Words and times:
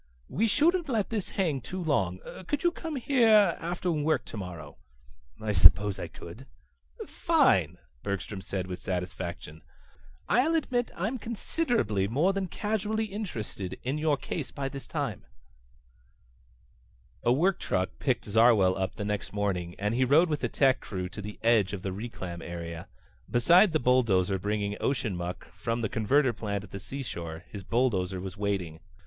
"We 0.29 0.47
shouldn't 0.47 0.89
let 0.89 1.11
this 1.11 1.29
hang 1.37 1.61
too 1.61 1.79
long. 1.83 2.21
Could 2.47 2.63
you 2.63 2.71
come 2.71 2.95
here 2.95 3.55
after 3.59 3.91
work 3.91 4.25
tomorrow?" 4.25 4.77
"I 5.39 5.53
suppose 5.53 5.99
I 5.99 6.07
could." 6.07 6.47
"Fine," 7.05 7.77
Bergstrom 8.01 8.41
said 8.41 8.65
with 8.65 8.79
satisfaction. 8.79 9.61
"I'll 10.27 10.55
admit 10.55 10.89
I'm 10.97 11.19
considerably 11.19 12.07
more 12.07 12.33
than 12.33 12.47
casually 12.47 13.05
interested 13.05 13.77
in 13.83 13.99
your 13.99 14.17
case 14.17 14.49
by 14.49 14.69
this 14.69 14.87
time." 14.87 15.23
A 17.21 17.31
work 17.31 17.59
truck 17.59 17.99
picked 17.99 18.25
Zarwell 18.25 18.75
up 18.75 18.95
the 18.95 19.05
next 19.05 19.33
morning 19.33 19.75
and 19.77 19.93
he 19.93 20.03
rode 20.03 20.29
with 20.29 20.43
a 20.43 20.49
tech 20.49 20.79
crew 20.79 21.09
to 21.09 21.21
the 21.21 21.37
edge 21.43 21.73
of 21.73 21.83
the 21.83 21.91
reclam 21.93 22.41
area. 22.41 22.87
Beside 23.29 23.71
the 23.71 23.79
belt 23.79 24.07
bringing 24.41 24.77
ocean 24.81 25.15
muck 25.15 25.51
from 25.53 25.81
the 25.81 25.89
converter 25.89 26.33
plant 26.33 26.63
at 26.63 26.71
the 26.71 26.79
seashore 26.79 27.43
his 27.47 27.63
bulldozer 27.63 28.19
was 28.19 28.35
waiting. 28.35 28.79